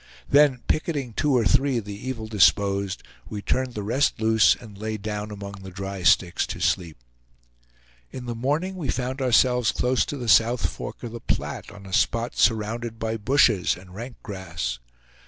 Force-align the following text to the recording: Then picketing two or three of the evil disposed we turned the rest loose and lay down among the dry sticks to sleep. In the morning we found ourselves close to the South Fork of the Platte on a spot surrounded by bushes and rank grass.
Then 0.27 0.61
picketing 0.67 1.13
two 1.13 1.37
or 1.37 1.45
three 1.45 1.77
of 1.77 1.85
the 1.85 1.93
evil 2.09 2.25
disposed 2.25 3.03
we 3.29 3.43
turned 3.43 3.75
the 3.75 3.83
rest 3.83 4.19
loose 4.19 4.55
and 4.55 4.75
lay 4.75 4.97
down 4.97 5.29
among 5.29 5.51
the 5.61 5.69
dry 5.69 6.01
sticks 6.01 6.47
to 6.47 6.59
sleep. 6.59 6.97
In 8.11 8.25
the 8.25 8.33
morning 8.33 8.77
we 8.77 8.89
found 8.89 9.21
ourselves 9.21 9.71
close 9.71 10.03
to 10.05 10.17
the 10.17 10.27
South 10.27 10.67
Fork 10.67 11.03
of 11.03 11.11
the 11.11 11.19
Platte 11.19 11.69
on 11.69 11.85
a 11.85 11.93
spot 11.93 12.35
surrounded 12.35 12.97
by 12.97 13.15
bushes 13.15 13.75
and 13.77 13.93
rank 13.93 14.15
grass. 14.23 14.79